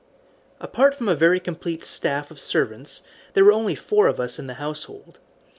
Apart 0.59 0.95
from 0.95 1.07
a 1.07 1.13
very 1.13 1.39
complete 1.39 1.85
staff 1.85 2.31
of 2.31 2.39
servants 2.39 3.03
there 3.35 3.45
were 3.45 3.51
only 3.53 3.75
four 3.75 4.07
of 4.07 4.19
us 4.19 4.39
in 4.39 4.47
the 4.47 4.55
household. 4.55 5.19